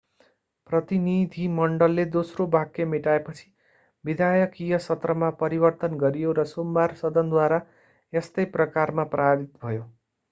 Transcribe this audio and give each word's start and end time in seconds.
प्रतिनिधिमण्डलले 0.69 2.05
दोस्रो 2.15 2.47
वाक्य 2.51 2.85
मेटाएपछि 2.85 3.45
विधायकीय 4.05 4.77
सत्रमा 4.87 5.29
परिवर्तन 5.43 6.01
गरियो 6.01 6.33
र 6.33 6.47
सोमबार 6.53 6.97
सदनद्वारा 7.03 7.61
यस्तै 8.13 8.49
प्रकारमा 8.57 9.07
पारित 9.13 9.55
भयो 9.61 9.89